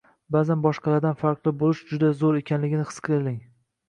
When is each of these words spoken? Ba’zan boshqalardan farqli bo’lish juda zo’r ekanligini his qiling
Ba’zan 0.35 0.61
boshqalardan 0.61 1.17
farqli 1.19 1.53
bo’lish 1.63 1.83
juda 1.91 2.09
zo’r 2.21 2.39
ekanligini 2.39 2.87
his 2.93 2.99
qiling 3.09 3.37